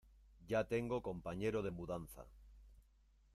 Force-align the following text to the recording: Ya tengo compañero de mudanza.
Ya 0.47 0.63
tengo 0.67 1.03
compañero 1.03 1.61
de 1.61 1.69
mudanza. 1.69 2.25